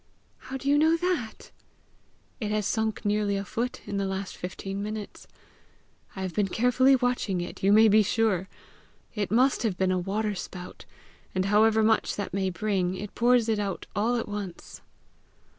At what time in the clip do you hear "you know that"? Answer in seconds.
0.67-1.51